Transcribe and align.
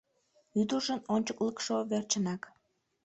Ӱдыржын 0.59 0.99
ончыклыкшо 1.13 1.75
верчынак. 1.91 2.41